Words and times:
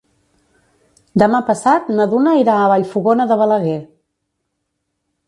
Demà 1.23 1.41
passat 1.49 1.91
na 1.99 2.07
Duna 2.13 2.33
irà 2.45 2.55
a 2.63 2.71
Vallfogona 2.73 3.29
de 3.33 3.39
Balaguer. 3.43 3.79